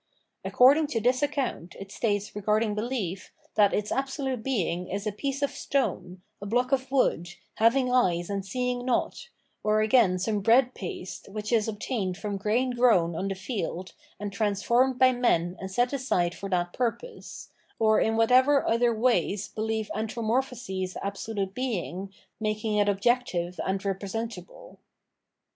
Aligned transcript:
According 0.43 0.87
to 0.87 0.99
this 0.99 1.21
account 1.21 1.75
it 1.79 1.91
states 1.91 2.35
regarding 2.35 2.73
belief 2.73 3.31
that 3.53 3.71
its 3.71 3.91
absolute 3.91 4.41
Being 4.41 4.87
is 4.87 5.05
a 5.05 5.11
piece 5.11 5.43
of 5.43 5.51
stone, 5.51 6.23
a 6.41 6.47
block 6.47 6.71
of 6.71 6.89
wood, 6.89 7.27
having 7.57 7.93
eyes 7.93 8.27
and 8.27 8.43
seeing 8.43 8.83
not, 8.83 9.29
or 9.63 9.81
again 9.81 10.17
some 10.17 10.39
bread 10.39 10.73
paste, 10.73 11.29
which 11.29 11.53
is 11.53 11.67
obtained 11.67 12.17
from 12.17 12.37
grain 12.37 12.71
grown 12.71 13.15
on 13.15 13.27
the 13.27 13.35
field 13.35 13.93
and 14.19 14.33
transformed 14.33 14.97
by 14.97 15.11
men 15.11 15.55
and 15.59 15.69
set 15.69 15.93
aside 15.93 16.33
for 16.33 16.49
that 16.49 16.73
purpose; 16.73 17.51
or 17.77 17.99
in 18.01 18.17
whatever 18.17 18.67
other 18.67 18.91
ways 18.95 19.49
belief 19.49 19.87
anthro 19.95 20.23
morphoses 20.23 20.97
absolute 21.03 21.53
Being, 21.53 22.11
making 22.39 22.75
it 22.77 22.89
objective 22.89 23.59
and 23.67 23.85
representable. 23.85 24.79